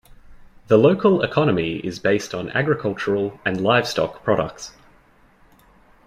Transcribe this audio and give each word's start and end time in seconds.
The 0.65 0.77
local 0.77 1.21
economy 1.21 1.75
is 1.77 1.99
based 1.99 2.33
on 2.33 2.49
agricultural 2.53 3.39
and 3.45 3.61
livestock 3.61 4.23
products. 4.23 4.71